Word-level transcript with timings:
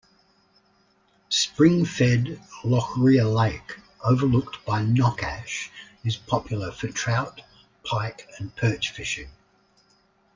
Spring-fed, 1.29 2.41
Loughrea 2.63 3.23
Lake 3.23 3.77
overlooked 4.03 4.65
by 4.65 4.81
Knockash 4.83 5.69
is 6.03 6.15
popular 6.17 6.71
for 6.71 6.87
trout, 6.87 7.41
pike 7.83 8.27
and 8.39 8.55
perch 8.55 8.89
fishing. 8.89 9.29